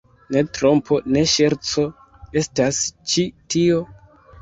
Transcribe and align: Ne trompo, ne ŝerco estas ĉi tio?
Ne 0.35 0.41
trompo, 0.57 0.97
ne 1.17 1.23
ŝerco 1.35 1.85
estas 2.43 2.83
ĉi 3.15 3.31
tio? 3.57 3.83